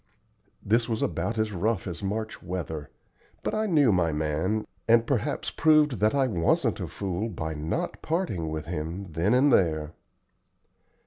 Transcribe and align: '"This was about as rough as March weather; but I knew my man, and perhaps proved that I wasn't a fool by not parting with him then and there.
'"This 0.79 0.89
was 0.89 1.03
about 1.03 1.37
as 1.37 1.51
rough 1.53 1.85
as 1.85 2.01
March 2.01 2.41
weather; 2.41 2.89
but 3.43 3.53
I 3.53 3.67
knew 3.67 3.91
my 3.91 4.11
man, 4.11 4.65
and 4.87 5.05
perhaps 5.05 5.51
proved 5.51 5.99
that 5.99 6.15
I 6.15 6.25
wasn't 6.25 6.79
a 6.79 6.87
fool 6.87 7.29
by 7.29 7.53
not 7.53 8.01
parting 8.01 8.49
with 8.49 8.65
him 8.65 9.05
then 9.11 9.35
and 9.35 9.53
there. 9.53 9.93